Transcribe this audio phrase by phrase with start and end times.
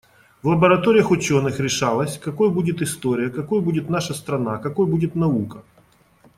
[0.43, 5.61] В лабораториях ученых решалось, какой будет история, какой будет наша страна, какой будет наука.